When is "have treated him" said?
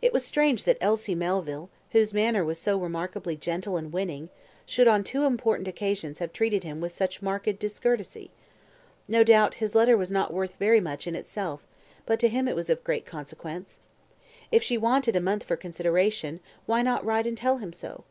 6.20-6.80